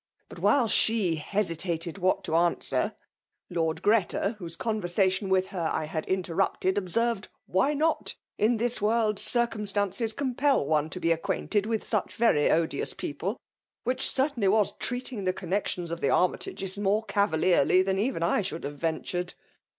[0.29, 2.95] But while she hesitated what to answer,
[3.51, 4.77] I ord Greta, whose conversa VOL.
[4.79, 4.79] i.
[4.79, 5.17] B 74 F^fALB DOJflNATIOK.
[5.19, 8.15] tion with her I had interrupted, ohscrvcd, * Why not?
[8.39, 13.37] In this world, circunntancea com pel one to be acquainted with such very odkms people!'
[13.83, 18.63] Which certainly was treating the connexions of the Armytages more cavalierly than even I should
[18.63, 19.35] have ventured.